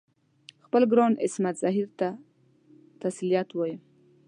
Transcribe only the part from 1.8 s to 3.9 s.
ته تسلیت وایم.